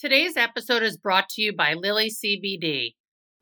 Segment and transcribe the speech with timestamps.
[0.00, 2.94] Today's episode is brought to you by Lily CBD.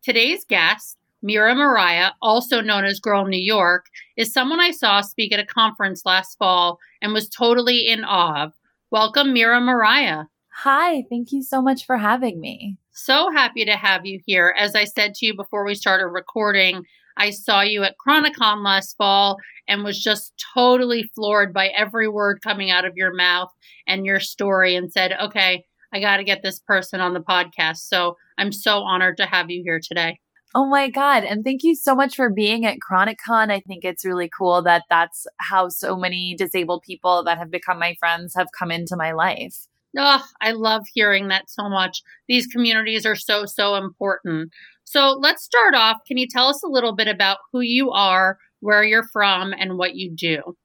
[0.03, 3.87] Today's guest, Mira Mariah, also known as Girl Knew York,
[4.17, 8.43] is someone I saw speak at a conference last fall and was totally in awe
[8.43, 8.55] of.
[8.91, 10.25] Welcome, Mira Mariah.
[10.65, 12.77] Hi, thank you so much for having me.
[12.91, 14.53] So happy to have you here.
[14.59, 16.83] As I said to you before we started recording,
[17.17, 19.37] I saw you at Chronicon last fall
[19.69, 23.53] and was just totally floored by every word coming out of your mouth
[23.87, 27.79] and your story and said, okay, I got to get this person on the podcast.
[27.79, 30.21] So I'm so honored to have you here today.
[30.55, 31.25] Oh my God.
[31.25, 33.51] And thank you so much for being at Chronicon.
[33.51, 37.79] I think it's really cool that that's how so many disabled people that have become
[37.79, 39.67] my friends have come into my life.
[39.97, 42.03] Oh, I love hearing that so much.
[42.29, 44.51] These communities are so, so important.
[44.85, 45.99] So let's start off.
[46.07, 49.77] Can you tell us a little bit about who you are, where you're from, and
[49.77, 50.57] what you do?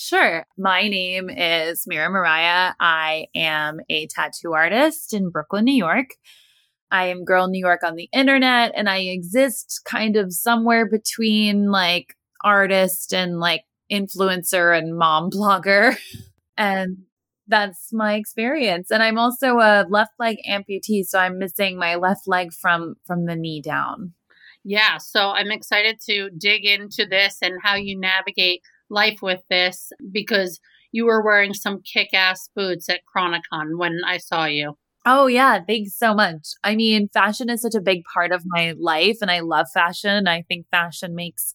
[0.00, 0.46] Sure.
[0.56, 2.72] My name is Mira Mariah.
[2.78, 6.10] I am a tattoo artist in Brooklyn, New York.
[6.88, 11.72] I am Girl Knew York on the internet, and I exist kind of somewhere between
[11.72, 15.98] like artist and like influencer and mom blogger.
[16.56, 16.98] and
[17.48, 18.92] that's my experience.
[18.92, 23.26] And I'm also a left leg amputee, so I'm missing my left leg from from
[23.26, 24.12] the knee down.
[24.62, 29.90] Yeah, so I'm excited to dig into this and how you navigate life with this
[30.12, 30.60] because
[30.92, 34.76] you were wearing some kick ass boots at Chronicon when I saw you.
[35.10, 35.60] Oh, yeah.
[35.66, 36.48] Thanks so much.
[36.64, 40.28] I mean, fashion is such a big part of my life, and I love fashion.
[40.28, 41.54] I think fashion makes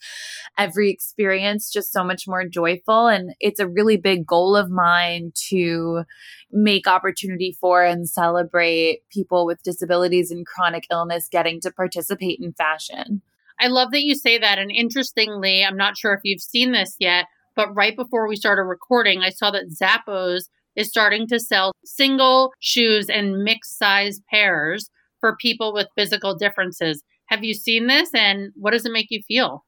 [0.58, 3.08] every experience just so much more joyful.
[3.08, 6.04] And it's a really big goal of mine to
[6.52, 12.54] make opportunity for and celebrate people with disabilities and chronic illness getting to participate in
[12.54, 13.22] fashion.
[13.64, 14.60] I love that you say that.
[14.60, 18.64] And interestingly, I'm not sure if you've seen this yet, but right before we started
[18.64, 24.90] recording, I saw that Zappos is starting to sell single shoes and mixed size pairs
[25.22, 27.04] for people with physical differences.
[27.28, 29.64] Have you seen this and what does it make you feel?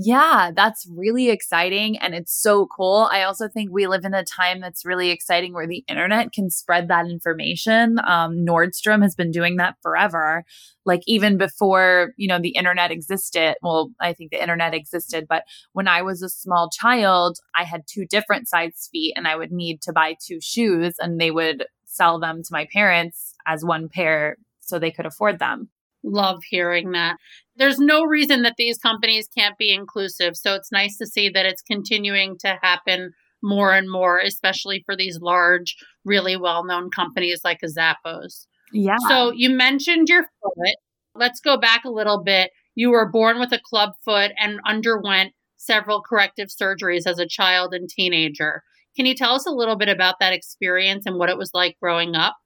[0.00, 3.08] Yeah, that's really exciting and it's so cool.
[3.10, 6.50] I also think we live in a time that's really exciting where the internet can
[6.50, 7.98] spread that information.
[8.06, 10.44] Um, Nordstrom has been doing that forever.
[10.84, 13.56] Like even before, you know, the internet existed.
[13.60, 15.42] Well, I think the internet existed, but
[15.72, 19.50] when I was a small child, I had two different size feet and I would
[19.50, 23.88] need to buy two shoes and they would sell them to my parents as one
[23.88, 25.70] pair so they could afford them.
[26.04, 27.16] Love hearing that.
[27.58, 30.36] There's no reason that these companies can't be inclusive.
[30.36, 34.96] So it's nice to see that it's continuing to happen more and more, especially for
[34.96, 38.46] these large, really well known companies like Zappos.
[38.72, 38.96] Yeah.
[39.08, 40.76] So you mentioned your foot.
[41.14, 42.50] Let's go back a little bit.
[42.74, 47.74] You were born with a club foot and underwent several corrective surgeries as a child
[47.74, 48.62] and teenager.
[48.96, 51.76] Can you tell us a little bit about that experience and what it was like
[51.80, 52.36] growing up?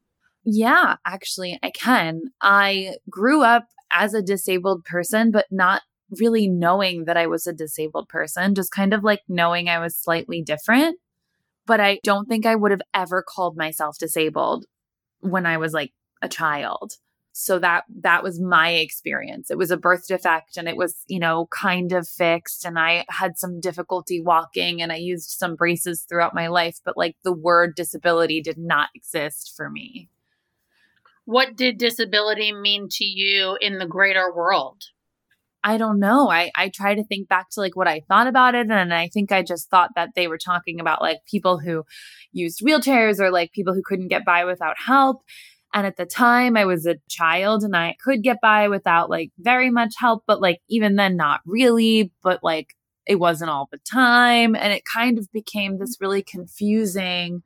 [0.45, 2.21] Yeah, actually, I can.
[2.41, 5.83] I grew up as a disabled person, but not
[6.21, 9.97] really knowing that I was a disabled person, just kind of like knowing I was
[9.97, 10.99] slightly different.
[11.67, 14.67] But I don't think I would have ever called myself disabled
[15.21, 16.95] when I was like a child.
[17.35, 19.51] So that that was my experience.
[19.51, 23.07] It was a birth defect and it was, you know, kind of fixed and I
[23.09, 27.33] had some difficulty walking and I used some braces throughout my life, but like the
[27.33, 30.11] word disability did not exist for me
[31.25, 34.83] what did disability mean to you in the greater world?
[35.65, 36.29] I don't know.
[36.29, 38.71] I, I try to think back to like what I thought about it.
[38.71, 41.85] And I think I just thought that they were talking about like people who
[42.33, 45.23] used wheelchairs or like people who couldn't get by without help.
[45.73, 49.31] And at the time, I was a child and I could get by without like
[49.39, 52.13] very much help, but like even then, not really.
[52.23, 52.75] But like
[53.07, 54.57] it wasn't all the time.
[54.57, 57.43] And it kind of became this really confusing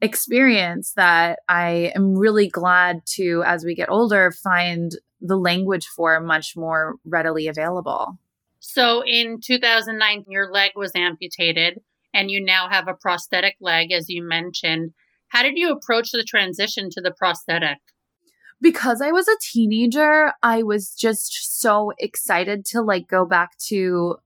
[0.00, 6.20] experience that I am really glad to, as we get older, find the language for
[6.20, 8.18] much more readily available.
[8.60, 11.80] So in 2009, your leg was amputated
[12.14, 14.92] and you now have a prosthetic leg, as you mentioned.
[15.28, 17.78] How did you approach the transition to the prosthetic?
[18.60, 24.16] Because I was a teenager, I was just so excited to like go back to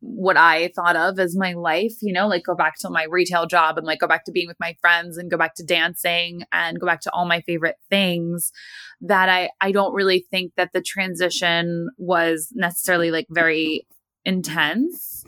[0.00, 3.46] what I thought of as my life, you know, like go back to my retail
[3.46, 6.42] job and like go back to being with my friends and go back to dancing
[6.52, 8.52] and go back to all my favorite things
[9.00, 13.86] that I I don't really think that the transition was necessarily like very
[14.24, 15.24] intense.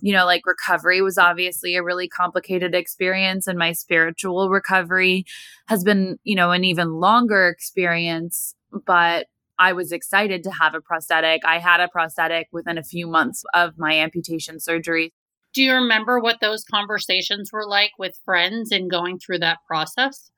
[0.00, 5.24] You know, like recovery was obviously a really complicated experience and my spiritual recovery
[5.68, 8.54] has been, you know, an even longer experience,
[8.86, 9.26] but
[9.58, 11.42] I was excited to have a prosthetic.
[11.44, 15.12] I had a prosthetic within a few months of my amputation surgery.
[15.54, 20.30] Do you remember what those conversations were like with friends and going through that process?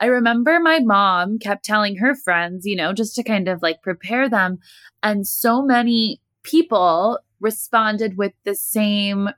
[0.00, 3.82] I remember my mom kept telling her friends, you know, just to kind of like
[3.82, 4.58] prepare them.
[5.02, 9.28] And so many people responded with the same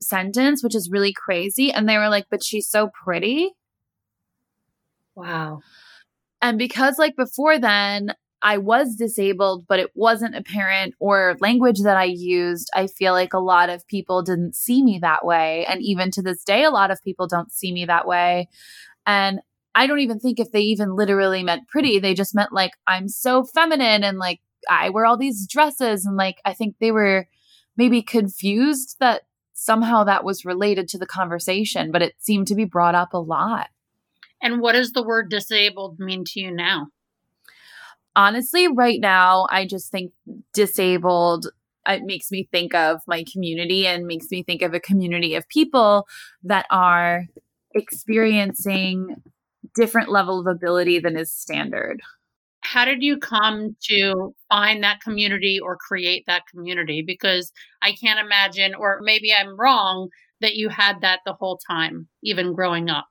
[0.00, 1.72] sentence, which is really crazy.
[1.72, 3.52] And they were like, but she's so pretty.
[5.14, 5.60] Wow.
[6.42, 8.14] And because, like, before then,
[8.44, 13.32] I was disabled, but it wasn't apparent or language that I used, I feel like
[13.32, 15.64] a lot of people didn't see me that way.
[15.64, 18.50] And even to this day, a lot of people don't see me that way.
[19.06, 19.40] And
[19.74, 23.08] I don't even think if they even literally meant pretty, they just meant like, I'm
[23.08, 26.04] so feminine and like, I wear all these dresses.
[26.04, 27.26] And like, I think they were
[27.78, 29.22] maybe confused that
[29.54, 33.18] somehow that was related to the conversation, but it seemed to be brought up a
[33.18, 33.68] lot.
[34.42, 36.88] And what does the word disabled mean to you now?
[38.16, 40.12] Honestly, right now, I just think
[40.52, 41.48] disabled
[41.86, 45.46] it makes me think of my community and makes me think of a community of
[45.48, 46.06] people
[46.42, 47.26] that are
[47.74, 49.16] experiencing
[49.74, 52.00] different level of ability than is standard.
[52.62, 57.02] How did you come to find that community or create that community?
[57.02, 57.52] Because
[57.84, 60.08] i can't imagine or maybe i'm wrong
[60.40, 63.06] that you had that the whole time even growing up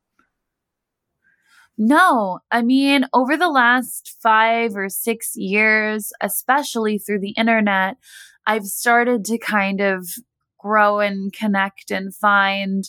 [1.78, 7.96] no, I mean, over the last five or six years, especially through the internet,
[8.46, 10.08] I've started to kind of
[10.60, 12.86] grow and connect and find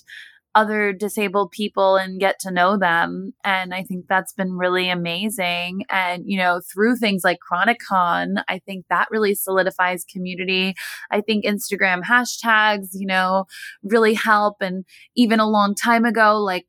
[0.55, 3.33] other disabled people and get to know them.
[3.43, 5.85] And I think that's been really amazing.
[5.91, 10.75] And, you know, through things like Chronic Con, I think that really solidifies community.
[11.11, 13.47] I think Instagram hashtags, you know,
[13.83, 14.57] really help.
[14.61, 14.85] And
[15.17, 16.67] even a long time ago, like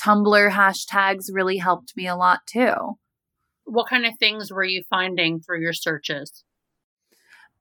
[0.00, 2.96] Tumblr hashtags really helped me a lot too.
[3.64, 6.44] What kind of things were you finding through your searches?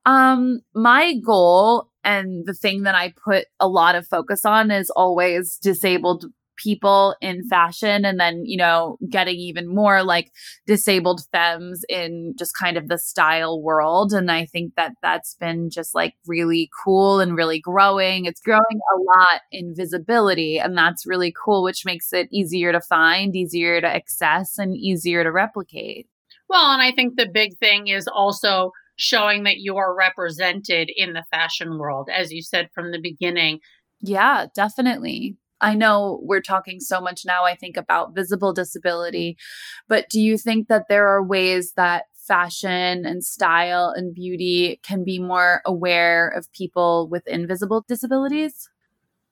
[0.06, 4.90] Um, my goal and the thing that I put a lot of focus on is
[4.90, 6.26] always disabled
[6.62, 10.32] people in fashion and then, you know, getting even more like
[10.68, 14.14] disabled femmes in just kind of the style world.
[14.14, 18.26] And I think that that's been just like really cool and really growing.
[18.26, 22.82] It's growing a lot in visibility and that's really cool, which makes it easier to
[22.82, 26.08] find, easier to access, and easier to replicate.
[26.50, 31.14] Well, and I think the big thing is also showing that you are represented in
[31.14, 33.60] the fashion world, as you said from the beginning.
[34.02, 35.38] Yeah, definitely.
[35.62, 39.38] I know we're talking so much now, I think, about visible disability,
[39.88, 45.04] but do you think that there are ways that fashion and style and beauty can
[45.04, 48.70] be more aware of people with invisible disabilities?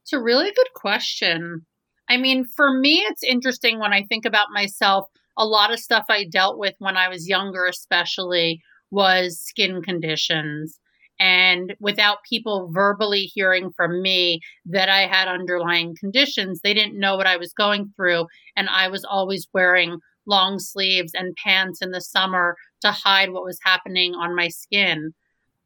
[0.04, 1.66] It's a really good question.
[2.10, 5.08] I mean, for me, it's interesting when I think about myself.
[5.38, 10.80] A lot of stuff I dealt with when I was younger, especially, was skin conditions
[11.20, 17.16] and without people verbally hearing from me that I had underlying conditions, they didn't know
[17.16, 18.28] what I was going through.
[18.56, 23.46] And I was always wearing long sleeves and pants in the summer to hide what
[23.46, 25.14] was happening on my skin.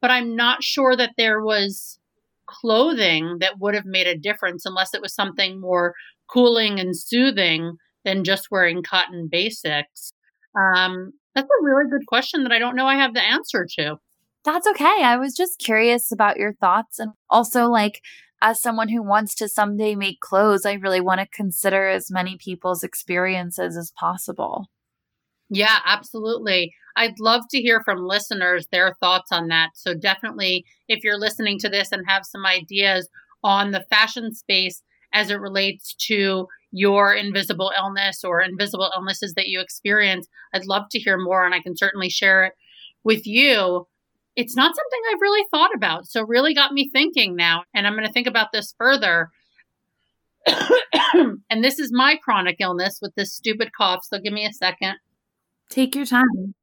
[0.01, 1.99] But I'm not sure that there was
[2.47, 5.93] clothing that would have made a difference unless it was something more
[6.27, 10.13] cooling and soothing than just wearing cotton basics.
[10.55, 13.97] Um, that's a really good question that I don't know I have the answer to.
[14.43, 15.03] That's okay.
[15.03, 16.99] I was just curious about your thoughts.
[16.99, 18.01] And also, like,
[18.41, 22.37] as someone who wants to someday make clothes, I really want to consider as many
[22.37, 24.67] people's experiences as possible.
[25.49, 26.73] Yeah, absolutely.
[26.95, 29.71] I'd love to hear from listeners their thoughts on that.
[29.75, 33.07] So, definitely, if you're listening to this and have some ideas
[33.43, 34.81] on the fashion space
[35.13, 40.83] as it relates to your invisible illness or invisible illnesses that you experience, I'd love
[40.91, 42.53] to hear more and I can certainly share it
[43.03, 43.87] with you
[44.35, 46.07] it's not something I've really thought about.
[46.07, 47.63] So, really got me thinking now.
[47.73, 49.29] And I'm going to think about this further.
[50.47, 54.05] and this is my chronic illness with this stupid cough.
[54.05, 54.95] So, give me a second.
[55.69, 56.55] Take your time.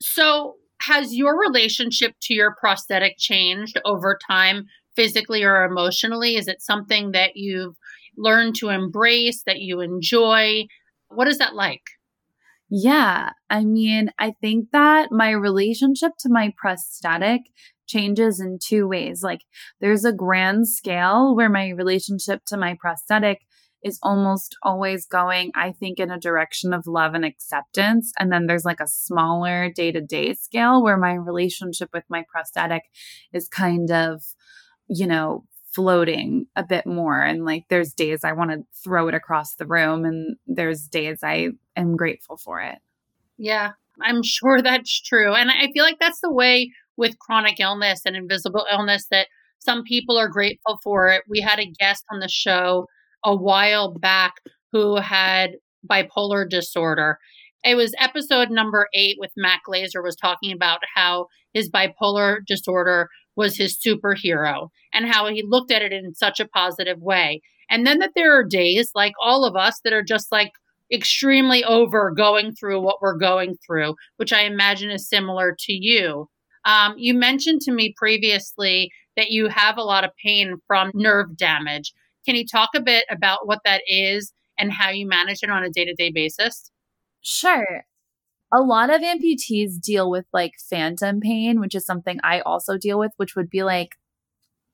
[0.00, 6.36] So, has your relationship to your prosthetic changed over time, physically or emotionally?
[6.36, 7.76] Is it something that you've
[8.16, 10.64] learned to embrace, that you enjoy?
[11.08, 11.82] What is that like?
[12.68, 13.30] Yeah.
[13.48, 17.42] I mean, I think that my relationship to my prosthetic
[17.86, 19.22] changes in two ways.
[19.22, 19.42] Like
[19.80, 23.42] there's a grand scale where my relationship to my prosthetic
[23.84, 28.12] is almost always going, I think, in a direction of love and acceptance.
[28.18, 32.24] And then there's like a smaller day to day scale where my relationship with my
[32.28, 32.82] prosthetic
[33.32, 34.22] is kind of,
[34.88, 35.44] you know,
[35.76, 37.20] floating a bit more.
[37.20, 41.18] And like there's days I want to throw it across the room, and there's days
[41.22, 42.78] I am grateful for it.
[43.36, 45.34] Yeah, I'm sure that's true.
[45.34, 49.28] And I feel like that's the way with chronic illness and invisible illness that
[49.58, 51.22] some people are grateful for it.
[51.28, 52.86] We had a guest on the show
[53.22, 54.34] a while back
[54.72, 55.56] who had
[55.88, 57.18] bipolar disorder.
[57.64, 63.08] It was episode number eight with Mac Glazer was talking about how his bipolar disorder
[63.36, 67.40] was his superhero and how he looked at it in such a positive way.
[67.68, 70.52] And then that there are days like all of us that are just like
[70.92, 76.28] extremely over going through what we're going through, which I imagine is similar to you.
[76.64, 81.36] Um, you mentioned to me previously that you have a lot of pain from nerve
[81.36, 81.92] damage.
[82.24, 85.64] Can you talk a bit about what that is and how you manage it on
[85.64, 86.70] a day to day basis?
[87.22, 87.84] Sure.
[88.54, 92.98] A lot of amputees deal with like phantom pain, which is something I also deal
[92.98, 93.96] with, which would be like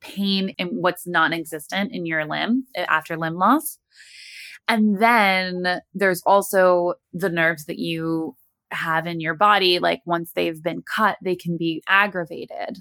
[0.00, 3.78] pain in what's non existent in your limb eh, after limb loss.
[4.68, 8.36] And then there's also the nerves that you
[8.72, 9.78] have in your body.
[9.80, 12.78] Like once they've been cut, they can be aggravated.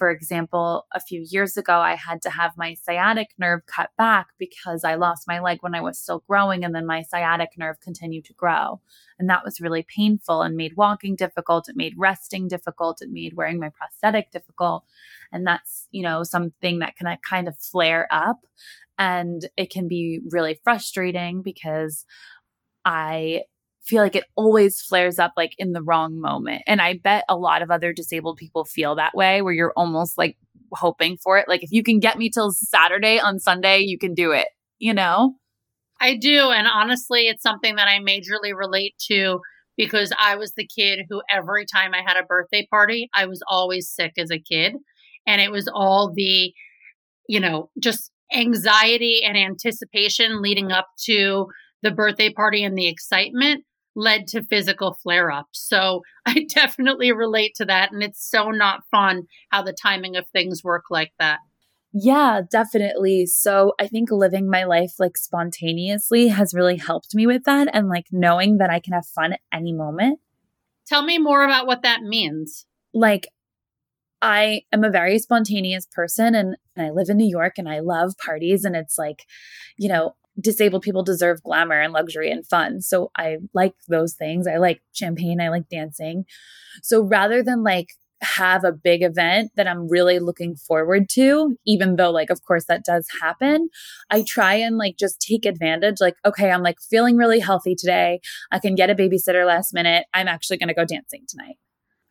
[0.00, 4.28] For example, a few years ago, I had to have my sciatic nerve cut back
[4.38, 7.80] because I lost my leg when I was still growing, and then my sciatic nerve
[7.80, 8.80] continued to grow.
[9.18, 11.68] And that was really painful and made walking difficult.
[11.68, 13.02] It made resting difficult.
[13.02, 14.84] It made wearing my prosthetic difficult.
[15.32, 18.46] And that's, you know, something that can uh, kind of flare up.
[18.96, 22.06] And it can be really frustrating because
[22.86, 23.42] I
[23.90, 26.62] feel like it always flares up like in the wrong moment.
[26.66, 30.16] And I bet a lot of other disabled people feel that way where you're almost
[30.16, 30.38] like
[30.72, 31.48] hoping for it.
[31.48, 34.94] Like if you can get me till Saturday on Sunday, you can do it, you
[34.94, 35.34] know?
[36.00, 36.50] I do.
[36.50, 39.40] And honestly, it's something that I majorly relate to
[39.76, 43.42] because I was the kid who every time I had a birthday party, I was
[43.48, 44.74] always sick as a kid.
[45.26, 46.52] And it was all the,
[47.28, 51.46] you know, just anxiety and anticipation leading up to
[51.82, 53.64] the birthday party and the excitement
[53.96, 55.60] led to physical flare ups.
[55.60, 57.92] So I definitely relate to that.
[57.92, 61.38] And it's so not fun how the timing of things work like that.
[61.92, 63.26] Yeah, definitely.
[63.26, 67.88] So I think living my life like spontaneously has really helped me with that and
[67.88, 70.20] like knowing that I can have fun at any moment.
[70.86, 72.66] Tell me more about what that means.
[72.94, 73.28] Like,
[74.22, 77.80] I am a very spontaneous person and, and I live in New York and I
[77.80, 78.64] love parties.
[78.64, 79.24] And it's like,
[79.78, 82.80] you know, disabled people deserve glamour and luxury and fun.
[82.80, 84.46] So I like those things.
[84.46, 86.24] I like champagne, I like dancing.
[86.82, 87.88] So rather than like
[88.22, 92.66] have a big event that I'm really looking forward to, even though, like, of course,
[92.66, 93.70] that does happen.
[94.10, 95.96] I try and like just take advantage.
[96.00, 98.20] Like, okay, I'm like feeling really healthy today.
[98.52, 100.06] I can get a babysitter last minute.
[100.12, 101.56] I'm actually going to go dancing tonight.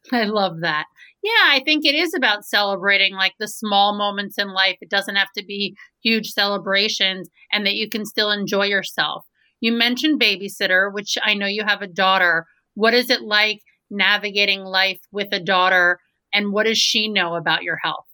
[0.11, 0.85] I love that.
[1.21, 4.77] Yeah, I think it is about celebrating like the small moments in life.
[4.81, 9.25] It doesn't have to be huge celebrations and that you can still enjoy yourself.
[9.59, 12.45] You mentioned babysitter, which I know you have a daughter.
[12.75, 15.99] What is it like navigating life with a daughter
[16.33, 18.05] and what does she know about your health?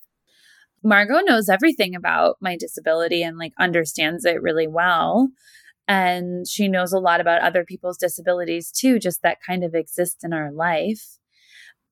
[0.84, 5.30] Margot knows everything about my disability and like understands it really well.
[5.88, 10.24] And she knows a lot about other people's disabilities too, just that kind of exist
[10.24, 11.18] in our life.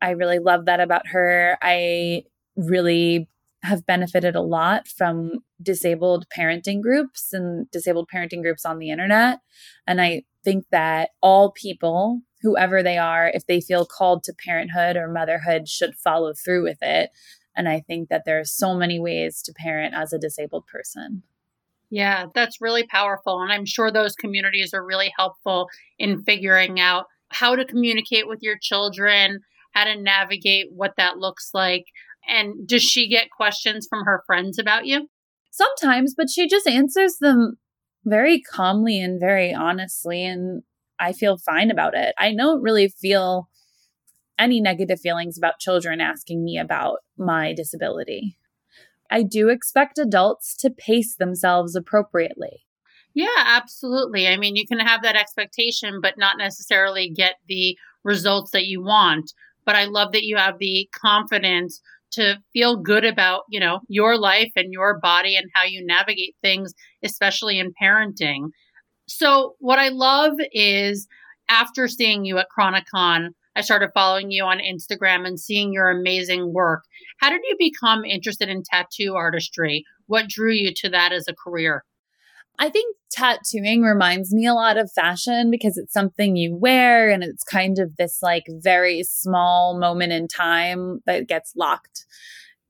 [0.03, 1.57] I really love that about her.
[1.61, 2.25] I
[2.57, 3.29] really
[3.63, 9.39] have benefited a lot from disabled parenting groups and disabled parenting groups on the internet.
[9.87, 14.97] And I think that all people, whoever they are, if they feel called to parenthood
[14.97, 17.11] or motherhood, should follow through with it.
[17.55, 21.23] And I think that there are so many ways to parent as a disabled person.
[21.89, 23.41] Yeah, that's really powerful.
[23.41, 28.39] And I'm sure those communities are really helpful in figuring out how to communicate with
[28.41, 29.39] your children,
[29.73, 31.85] how to navigate what that looks like.
[32.27, 35.07] And does she get questions from her friends about you?
[35.51, 37.57] Sometimes, but she just answers them
[38.05, 40.25] very calmly and very honestly.
[40.25, 40.63] And
[40.99, 42.15] I feel fine about it.
[42.17, 43.49] I don't really feel
[44.39, 48.37] any negative feelings about children asking me about my disability.
[49.11, 52.65] I do expect adults to pace themselves appropriately.
[53.13, 54.27] Yeah, absolutely.
[54.27, 58.81] I mean, you can have that expectation, but not necessarily get the results that you
[58.81, 59.33] want
[59.65, 64.17] but I love that you have the confidence to feel good about, you know, your
[64.17, 68.49] life and your body and how you navigate things, especially in parenting.
[69.07, 71.07] So what I love is
[71.49, 76.53] after seeing you at Chronicon, I started following you on Instagram and seeing your amazing
[76.53, 76.83] work.
[77.19, 79.83] How did you become interested in tattoo artistry?
[80.07, 81.83] What drew you to that as a career?
[82.59, 87.23] I think tattooing reminds me a lot of fashion because it's something you wear and
[87.23, 92.05] it's kind of this like very small moment in time that gets locked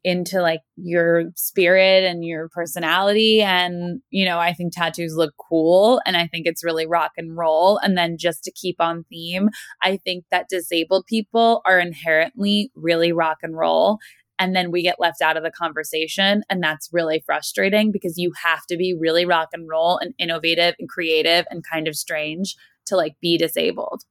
[0.03, 3.41] into like your spirit and your personality.
[3.41, 7.37] And, you know, I think tattoos look cool and I think it's really rock and
[7.37, 7.77] roll.
[7.77, 9.49] And then just to keep on theme,
[9.81, 13.99] I think that disabled people are inherently really rock and roll.
[14.39, 16.43] And then we get left out of the conversation.
[16.49, 20.75] And that's really frustrating because you have to be really rock and roll and innovative
[20.79, 22.55] and creative and kind of strange
[22.87, 24.03] to like be disabled.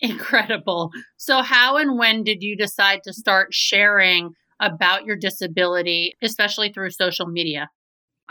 [0.00, 0.90] Incredible.
[1.16, 6.90] So, how and when did you decide to start sharing about your disability, especially through
[6.90, 7.68] social media?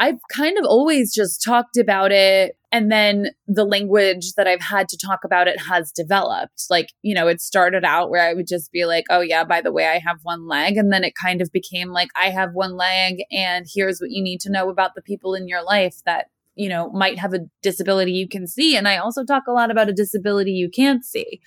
[0.02, 2.58] I've kind of always just talked about it.
[2.72, 6.64] And then the language that I've had to talk about it has developed.
[6.72, 9.62] Like, you know, it started out where I would just be like, oh, yeah, by
[9.62, 10.76] the way, I have one leg.
[10.76, 14.24] And then it kind of became like, I have one leg, and here's what you
[14.24, 17.46] need to know about the people in your life that, you know, might have a
[17.62, 18.76] disability you can see.
[18.76, 21.42] And I also talk a lot about a disability you can't see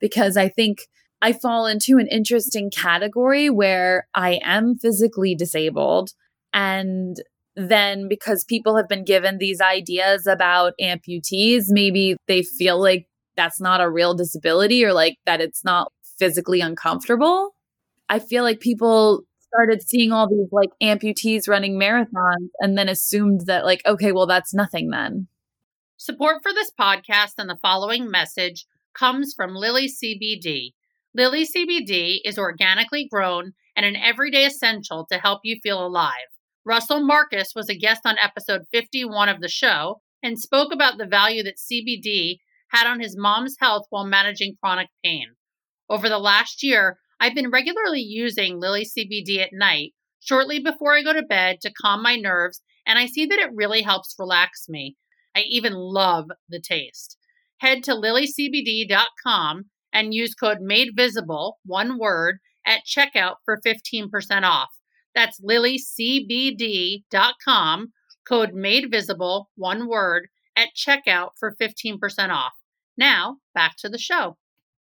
[0.00, 0.86] because I think
[1.20, 6.12] I fall into an interesting category where I am physically disabled.
[6.54, 7.20] And
[7.68, 13.60] then because people have been given these ideas about amputees, maybe they feel like that's
[13.60, 17.54] not a real disability or like that it's not physically uncomfortable.
[18.08, 23.42] I feel like people started seeing all these like amputees running marathons and then assumed
[23.46, 25.26] that, like, okay, well, that's nothing then.
[25.96, 30.72] Support for this podcast and the following message comes from Lily CBD
[31.14, 36.12] Lily CBD is organically grown and an everyday essential to help you feel alive.
[36.64, 41.06] Russell Marcus was a guest on episode 51 of the show and spoke about the
[41.06, 42.38] value that CBD
[42.68, 45.28] had on his mom's health while managing chronic pain.
[45.88, 51.02] Over the last year, I've been regularly using Lily CBD at night, shortly before I
[51.02, 54.68] go to bed to calm my nerves, and I see that it really helps relax
[54.68, 54.96] me.
[55.34, 57.16] I even love the taste.
[57.58, 64.10] Head to lilycbd.com and use code made visible, one word, at checkout for 15%
[64.44, 64.68] off.
[65.14, 67.02] That's lilycbd.com,
[68.26, 72.52] code made visible, one word, at checkout for 15% off.
[72.96, 74.36] Now, back to the show.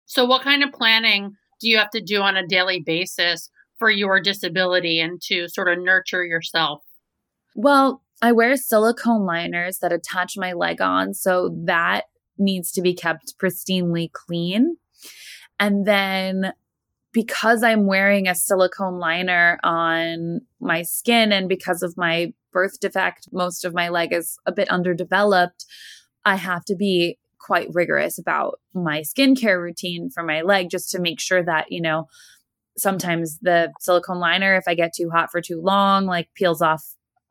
[0.07, 3.90] So, what kind of planning do you have to do on a daily basis for
[3.90, 6.83] your disability and to sort of nurture yourself?
[7.57, 12.05] Well, I wear silicone liners that attach my leg on, so that
[12.38, 14.77] needs to be kept pristinely clean.
[15.59, 16.53] And then
[17.14, 23.29] because I'm wearing a silicone liner on my skin and because of my birth defect,
[23.33, 25.64] most of my leg is a bit underdeveloped.
[26.24, 31.00] I have to be quite rigorous about my skincare routine for my leg just to
[31.00, 32.09] make sure that, you know,
[32.77, 36.85] sometimes the silicone liner, if I get too hot for too long, like peels off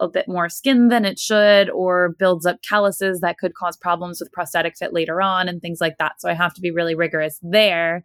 [0.03, 4.19] a bit more skin than it should or builds up calluses that could cause problems
[4.19, 6.19] with prosthetic fit later on and things like that.
[6.19, 8.03] So I have to be really rigorous there.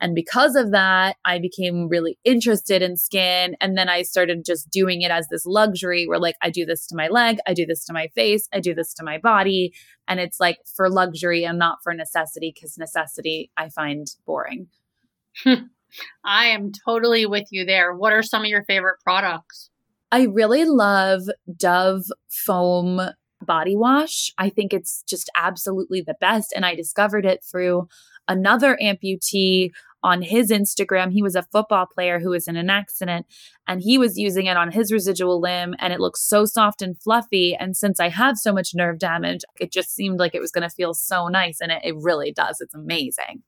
[0.00, 3.56] And because of that, I became really interested in skin.
[3.60, 6.86] And then I started just doing it as this luxury where, like, I do this
[6.88, 9.72] to my leg, I do this to my face, I do this to my body.
[10.06, 14.68] And it's like for luxury and not for necessity because necessity I find boring.
[16.24, 17.94] I am totally with you there.
[17.94, 19.69] What are some of your favorite products?
[20.12, 21.22] I really love
[21.56, 23.00] Dove foam
[23.42, 24.32] body wash.
[24.38, 26.52] I think it's just absolutely the best.
[26.54, 27.88] And I discovered it through
[28.28, 29.70] another amputee
[30.02, 31.12] on his Instagram.
[31.12, 33.26] He was a football player who was in an accident
[33.66, 37.00] and he was using it on his residual limb and it looks so soft and
[37.00, 37.54] fluffy.
[37.54, 40.68] And since I have so much nerve damage, it just seemed like it was going
[40.68, 41.60] to feel so nice.
[41.60, 42.60] And it, it really does.
[42.60, 43.42] It's amazing.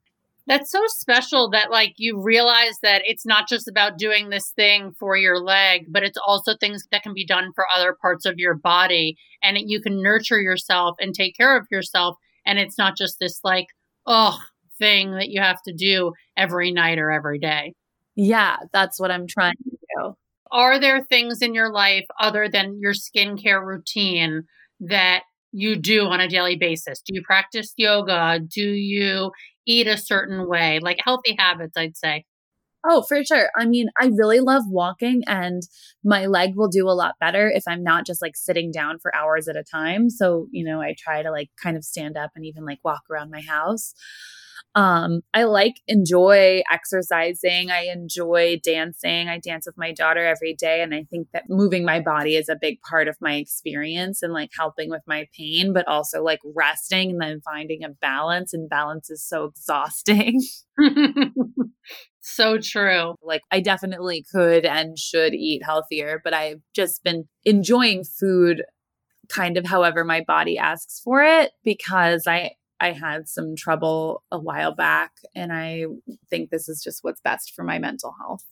[0.47, 4.93] That's so special that like you realize that it's not just about doing this thing
[4.99, 8.39] for your leg, but it's also things that can be done for other parts of
[8.39, 12.97] your body and you can nurture yourself and take care of yourself and it's not
[12.97, 13.67] just this like
[14.07, 14.39] oh
[14.79, 17.75] thing that you have to do every night or every day.
[18.17, 20.17] Yeah, that's what I'm trying to do.
[20.51, 24.43] Are there things in your life other than your skincare routine
[24.81, 27.01] that you do on a daily basis?
[27.05, 28.41] Do you practice yoga?
[28.41, 29.33] Do you
[29.67, 30.81] eat a certain way?
[30.81, 32.25] Like healthy habits, I'd say.
[32.85, 33.49] Oh, for sure.
[33.57, 35.63] I mean, I really love walking and
[36.03, 39.15] my leg will do a lot better if I'm not just like sitting down for
[39.15, 40.11] hours at a time.
[40.11, 43.03] So, you know, I try to like kind of stand up and even like walk
[43.09, 43.95] around my house.
[44.75, 47.71] Um, I like enjoy exercising.
[47.71, 49.29] I enjoy dancing.
[49.29, 50.81] I dance with my daughter every day.
[50.83, 54.33] And I think that moving my body is a big part of my experience and
[54.33, 58.55] like helping with my pain, but also like resting and then finding a balance.
[58.55, 60.41] And balance is so exhausting.
[62.21, 63.15] so true.
[63.23, 68.63] Like, I definitely could and should eat healthier, but I've just been enjoying food
[69.29, 74.41] kind of however my body asks for it because I I had some trouble a
[74.41, 75.85] while back and I
[76.31, 78.45] think this is just what's best for my mental health.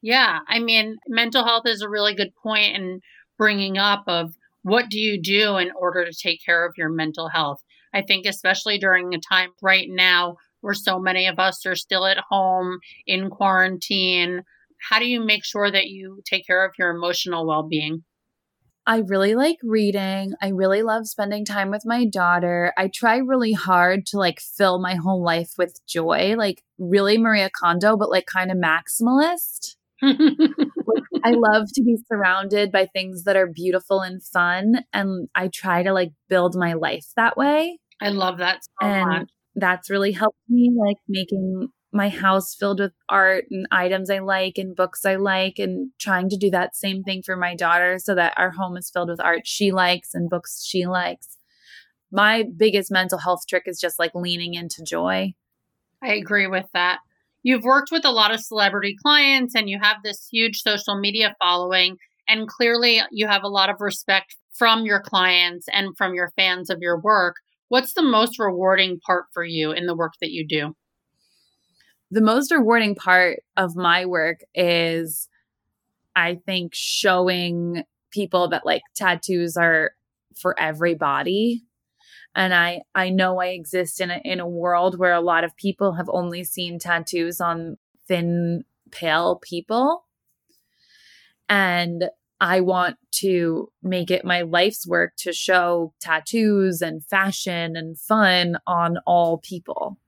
[0.00, 3.00] Yeah, I mean, mental health is a really good point in
[3.36, 7.28] bringing up of what do you do in order to take care of your mental
[7.28, 7.62] health.
[7.92, 12.06] I think especially during a time right now where so many of us are still
[12.06, 14.42] at home in quarantine,
[14.88, 18.04] how do you make sure that you take care of your emotional well-being?
[18.86, 20.32] I really like reading.
[20.42, 22.72] I really love spending time with my daughter.
[22.76, 27.48] I try really hard to like fill my whole life with joy, like really Marie
[27.50, 29.76] Kondo, but like kind of maximalist.
[30.02, 34.84] I love to be surrounded by things that are beautiful and fun.
[34.92, 37.78] And I try to like build my life that way.
[38.00, 39.30] I love that so and much.
[39.54, 44.58] That's really helped me, like making my house filled with art and items I like
[44.58, 48.14] and books I like, and trying to do that same thing for my daughter so
[48.14, 51.36] that our home is filled with art she likes and books she likes.
[52.12, 55.34] My biggest mental health trick is just like leaning into joy.
[56.02, 57.00] I agree with that.
[57.42, 61.34] You've worked with a lot of celebrity clients and you have this huge social media
[61.42, 61.96] following,
[62.28, 66.70] and clearly you have a lot of respect from your clients and from your fans
[66.70, 67.36] of your work.
[67.68, 70.74] What's the most rewarding part for you in the work that you do?
[72.10, 75.28] The most rewarding part of my work is
[76.16, 79.92] I think showing people that like tattoos are
[80.36, 81.62] for everybody.
[82.34, 85.56] And I I know I exist in a in a world where a lot of
[85.56, 90.04] people have only seen tattoos on thin pale people.
[91.48, 92.04] And
[92.40, 98.56] I want to make it my life's work to show tattoos and fashion and fun
[98.66, 99.98] on all people.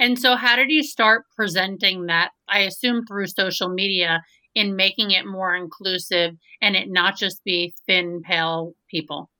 [0.00, 2.30] And so, how did you start presenting that?
[2.48, 4.22] I assume through social media
[4.54, 9.30] in making it more inclusive and it not just be thin, pale people.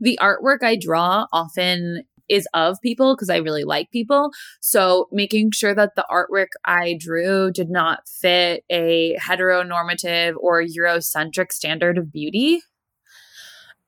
[0.00, 4.30] The artwork I draw often is of people because I really like people.
[4.60, 11.52] So making sure that the artwork I drew did not fit a heteronormative or Eurocentric
[11.52, 12.60] standard of beauty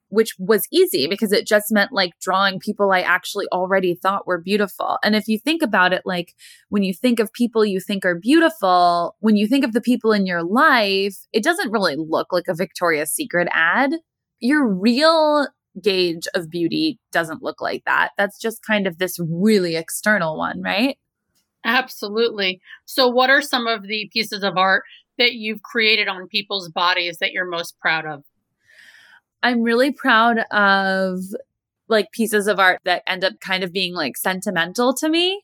[0.08, 4.40] which was easy because it just meant like drawing people I actually already thought were
[4.40, 4.98] beautiful.
[5.04, 6.34] And if you think about it, like
[6.68, 10.12] when you think of people you think are beautiful, when you think of the people
[10.12, 13.92] in your life, it doesn't really look like a Victoria's Secret ad.
[14.40, 15.48] Your real
[15.82, 18.10] gauge of beauty doesn't look like that.
[18.16, 20.96] That's just kind of this really external one, right?
[21.64, 22.60] Absolutely.
[22.84, 24.84] So, what are some of the pieces of art
[25.18, 28.22] that you've created on people's bodies that you're most proud of?
[29.42, 31.20] I'm really proud of
[31.88, 35.42] like pieces of art that end up kind of being like sentimental to me.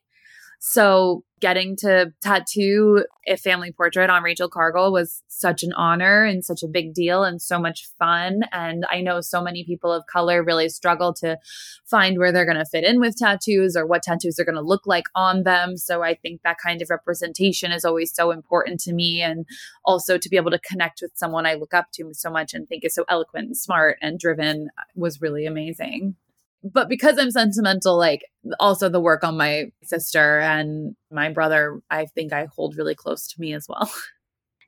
[0.61, 6.43] So getting to tattoo a family portrait on Rachel Cargle was such an honor and
[6.43, 8.45] such a big deal and so much fun.
[8.51, 11.37] And I know so many people of color really struggle to
[11.85, 14.63] find where they're going to fit in with tattoos or what tattoos are going to
[14.63, 15.77] look like on them.
[15.77, 19.21] So I think that kind of representation is always so important to me.
[19.21, 19.45] And
[19.85, 22.67] also to be able to connect with someone I look up to so much and
[22.67, 26.17] think is so eloquent and smart and driven was really amazing
[26.65, 28.23] but because I'm sentimental, like
[28.59, 33.27] also the work on my sister and my brother, I think I hold really close
[33.29, 33.93] to me as well.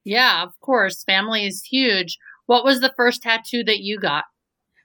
[0.08, 1.02] Yeah, of course.
[1.02, 2.16] Family is huge.
[2.46, 4.22] What was the first tattoo that you got?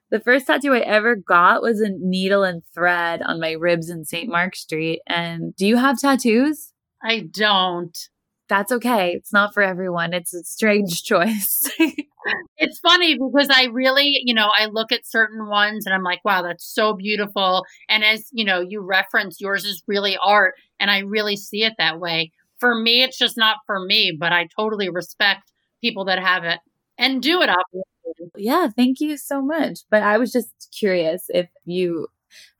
[0.10, 4.04] The first tattoo I ever got was a needle and thread on my ribs in
[4.04, 4.28] St.
[4.28, 5.02] Mark Street.
[5.06, 6.74] And do you have tattoos?
[7.04, 7.96] I don't
[8.52, 9.14] that's okay.
[9.14, 10.14] It's not for everyone.
[10.14, 11.72] It's a strange choice.
[12.58, 16.24] It's funny because I really, you know, I look at certain ones and I'm like,
[16.24, 17.64] wow, that's so beautiful.
[17.90, 21.74] And as you know, you reference yours is really art, and I really see it
[21.78, 22.32] that way.
[22.60, 26.60] For me, it's just not for me, but I totally respect people that have it
[26.98, 28.32] and do it obviously.
[28.38, 29.80] Yeah, thank you so much.
[29.90, 32.08] But I was just curious if you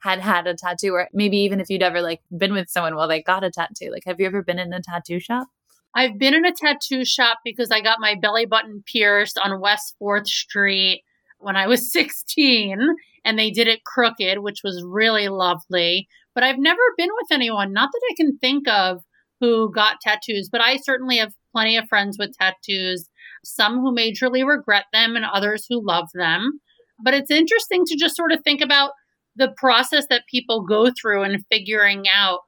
[0.00, 3.08] had had a tattoo or maybe even if you'd ever like been with someone while
[3.08, 3.90] they got a tattoo.
[3.92, 5.48] Like have you ever been in a tattoo shop?
[5.94, 9.94] I've been in a tattoo shop because I got my belly button pierced on West
[10.00, 11.02] 4th Street
[11.38, 12.78] when I was 16
[13.24, 16.08] and they did it crooked, which was really lovely.
[16.34, 19.02] But I've never been with anyone, not that I can think of,
[19.42, 23.10] who got tattoos, but I certainly have plenty of friends with tattoos,
[23.44, 26.60] some who majorly regret them and others who love them.
[27.02, 28.92] But it's interesting to just sort of think about
[29.34, 32.40] the process that people go through in figuring out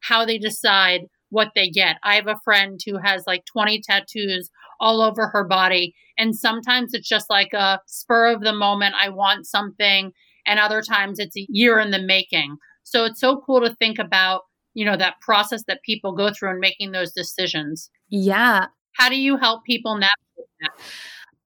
[0.00, 1.96] how they decide what they get.
[2.04, 5.94] I have a friend who has like 20 tattoos all over her body.
[6.18, 8.94] And sometimes it's just like a spur of the moment.
[9.00, 10.12] I want something.
[10.46, 12.58] And other times it's a year in the making.
[12.82, 14.42] So it's so cool to think about,
[14.74, 17.90] you know, that process that people go through in making those decisions.
[18.10, 18.66] Yeah.
[18.98, 20.70] How do you help people navigate that?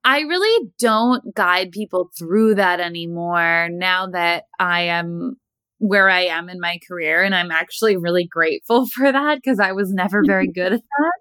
[0.02, 5.36] I really don't guide people through that anymore now that I am
[5.78, 7.22] where I am in my career.
[7.22, 11.12] And I'm actually really grateful for that because I was never very good at that.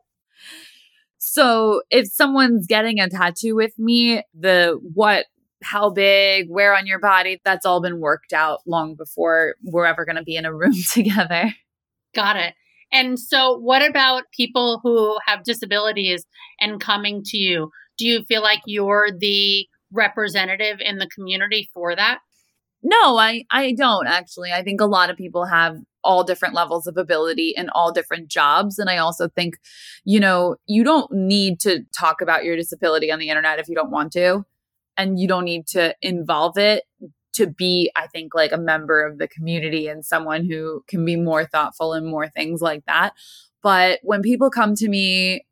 [1.17, 5.25] So if someone's getting a tattoo with me, the what,
[5.63, 10.05] how big, where on your body, that's all been worked out long before we're ever
[10.05, 11.53] going to be in a room together.
[12.13, 12.53] Got it.
[12.91, 16.25] And so, what about people who have disabilities
[16.61, 17.71] and coming to you?
[17.97, 22.19] Do you feel like you're the representative in the community for that?
[22.87, 24.51] No, I I don't actually.
[24.53, 28.27] I think a lot of people have all different levels of ability in all different
[28.29, 29.57] jobs and I also think
[30.03, 33.73] you know, you don't need to talk about your disability on the internet if you
[33.73, 34.45] don't want to
[34.97, 36.83] and you don't need to involve it
[37.33, 41.15] to be I think like a member of the community and someone who can be
[41.15, 43.13] more thoughtful and more things like that.
[43.63, 45.43] But when people come to me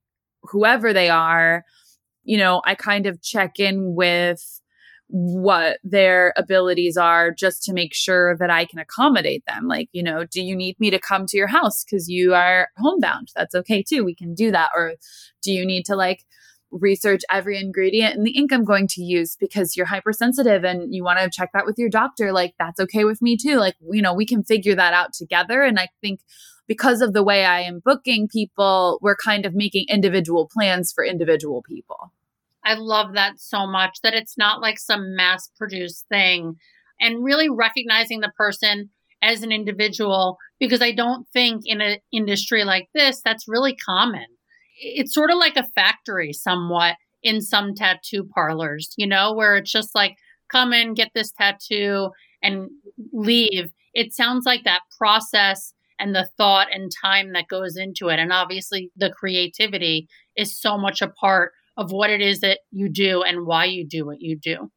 [0.44, 1.64] whoever they are,
[2.24, 4.62] you know, I kind of check in with
[5.08, 9.68] what their abilities are just to make sure that I can accommodate them.
[9.68, 12.70] Like, you know, do you need me to come to your house because you are
[12.78, 13.30] homebound?
[13.36, 14.04] That's okay too.
[14.04, 14.72] We can do that.
[14.76, 14.94] Or
[15.42, 16.26] do you need to like
[16.72, 21.04] research every ingredient in the ink I'm going to use because you're hypersensitive and you
[21.04, 22.32] want to check that with your doctor?
[22.32, 23.58] Like, that's okay with me too.
[23.58, 25.62] Like, you know, we can figure that out together.
[25.62, 26.22] And I think
[26.68, 31.06] because of the way I am booking people, we're kind of making individual plans for
[31.06, 32.12] individual people.
[32.66, 36.56] I love that so much that it's not like some mass produced thing
[37.00, 38.90] and really recognizing the person
[39.22, 44.26] as an individual because I don't think in an industry like this that's really common.
[44.80, 49.72] It's sort of like a factory somewhat in some tattoo parlors, you know, where it's
[49.72, 50.16] just like
[50.52, 52.10] come in, get this tattoo
[52.42, 52.70] and
[53.14, 53.72] leave.
[53.94, 58.34] It sounds like that process and the thought and time that goes into it and
[58.34, 63.24] obviously the creativity is so much a part of what it is that you do
[63.24, 64.70] and why you do what you do.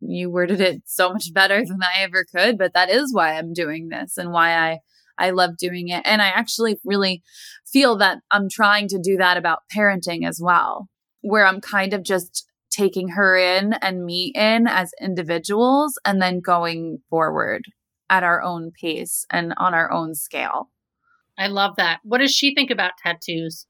[0.00, 3.52] You worded it so much better than I ever could, but that is why I'm
[3.52, 4.78] doing this and why I
[5.18, 6.02] I love doing it.
[6.04, 7.22] And I actually really
[7.66, 10.88] feel that I'm trying to do that about parenting as well,
[11.22, 16.40] where I'm kind of just taking her in and me in as individuals and then
[16.40, 17.62] going forward
[18.10, 20.70] at our own pace and on our own scale.
[21.38, 22.00] I love that.
[22.02, 23.66] What does she think about tattoos?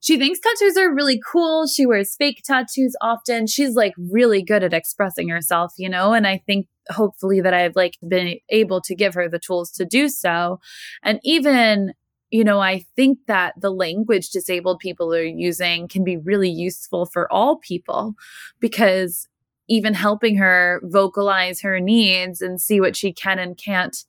[0.00, 1.66] She thinks tattoos are really cool.
[1.66, 3.46] She wears fake tattoos often.
[3.46, 7.76] She's like really good at expressing herself, you know, and I think hopefully that I've
[7.76, 10.60] like been able to give her the tools to do so.
[11.02, 11.94] And even
[12.30, 17.06] you know, I think that the language disabled people are using can be really useful
[17.06, 18.14] for all people
[18.58, 19.28] because
[19.68, 24.04] even helping her vocalize her needs and see what she can and can't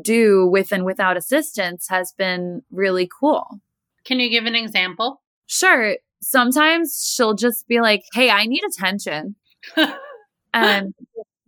[0.00, 3.60] do with and without assistance has been really cool.
[4.04, 5.22] Can you give an example?
[5.46, 5.96] Sure.
[6.22, 9.36] Sometimes she'll just be like, hey, I need attention.
[10.54, 10.94] and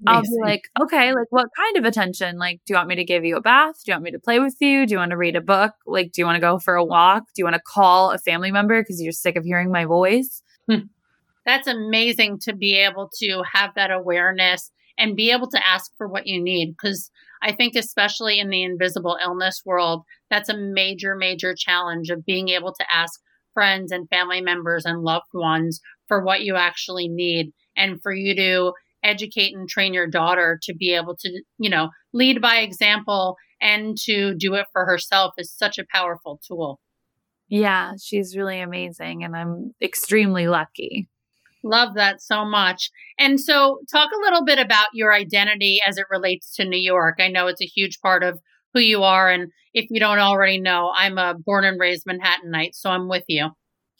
[0.06, 2.38] I'll be like, okay, like what kind of attention?
[2.38, 3.76] Like, do you want me to give you a bath?
[3.84, 4.86] Do you want me to play with you?
[4.86, 5.72] Do you want to read a book?
[5.86, 7.24] Like, do you want to go for a walk?
[7.34, 10.42] Do you want to call a family member because you're sick of hearing my voice?
[10.70, 10.86] Hmm.
[11.46, 16.08] That's amazing to be able to have that awareness and be able to ask for
[16.08, 17.10] what you need because
[17.42, 22.48] I think, especially in the invisible illness world, that's a major, major challenge of being
[22.48, 23.20] able to ask
[23.54, 28.34] friends and family members and loved ones for what you actually need and for you
[28.36, 28.72] to
[29.02, 33.96] educate and train your daughter to be able to, you know, lead by example and
[33.96, 36.80] to do it for herself is such a powerful tool.
[37.48, 41.08] Yeah, she's really amazing and I'm extremely lucky.
[41.66, 42.90] Love that so much.
[43.18, 47.16] And so, talk a little bit about your identity as it relates to New York.
[47.18, 48.38] I know it's a huge part of
[48.72, 49.30] who you are.
[49.30, 53.24] And if you don't already know, I'm a born and raised Manhattanite, so I'm with
[53.28, 53.50] you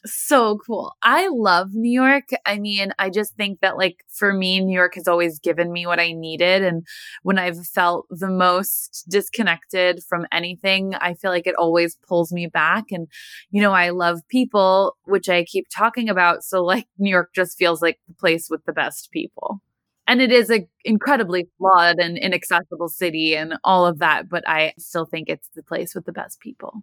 [0.06, 0.94] so cool.
[1.02, 2.24] I love New York.
[2.44, 5.86] I mean, I just think that, like, for me, New York has always given me
[5.86, 6.62] what I needed.
[6.62, 6.86] And
[7.22, 12.46] when I've felt the most disconnected from anything, I feel like it always pulls me
[12.46, 12.84] back.
[12.90, 13.08] And,
[13.50, 16.42] you know, I love people, which I keep talking about.
[16.44, 19.60] So, like, New York just feels like the place with the best people.
[20.08, 24.28] And it is an incredibly flawed and inaccessible city and all of that.
[24.28, 26.82] But I still think it's the place with the best people.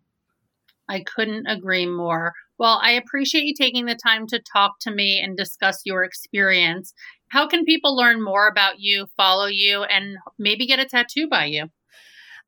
[0.89, 2.33] I couldn't agree more.
[2.59, 6.93] Well, I appreciate you taking the time to talk to me and discuss your experience.
[7.29, 11.45] How can people learn more about you, follow you, and maybe get a tattoo by
[11.45, 11.69] you?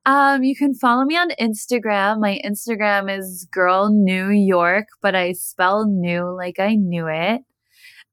[0.06, 2.20] Um, you can follow me on Instagram.
[2.20, 7.42] My Instagram is girl knew york, but I spell new like I knew it.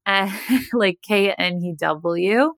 [0.07, 0.33] And
[0.73, 2.55] like K N E W.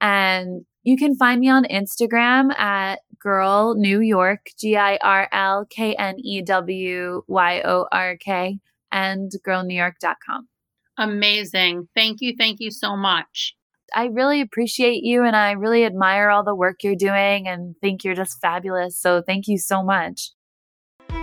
[0.00, 5.66] And you can find me on Instagram at girl knew york, G I R L
[5.68, 8.58] K N E W Y O R K,
[8.92, 10.48] and girlknewyork.com.
[10.96, 11.88] Amazing.
[11.94, 12.34] Thank you.
[12.38, 13.56] Thank you so much.
[13.94, 18.04] I really appreciate you and I really admire all the work you're doing and think
[18.04, 18.98] you're just fabulous.
[18.98, 20.30] So thank you so much.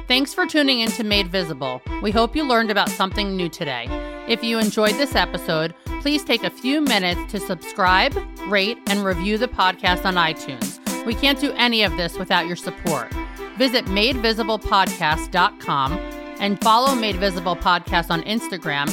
[0.07, 1.81] Thanks for tuning in to Made Visible.
[2.01, 3.87] We hope you learned about something new today.
[4.27, 9.37] If you enjoyed this episode, please take a few minutes to subscribe, rate, and review
[9.37, 10.79] the podcast on iTunes.
[11.05, 13.13] We can't do any of this without your support.
[13.57, 15.93] Visit madevisiblepodcast.com
[16.39, 18.89] and follow Made Visible Podcast on Instagram.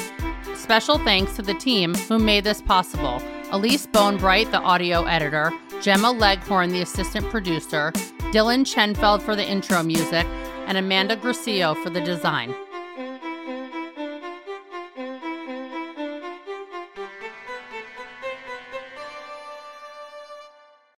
[0.55, 3.23] Special thanks to the team who made this possible.
[3.53, 7.91] Elise Bonebright, the audio editor, Gemma Leghorn, the assistant producer,
[8.33, 10.27] Dylan Chenfeld for the intro music,
[10.67, 12.55] and Amanda Gracio for the design.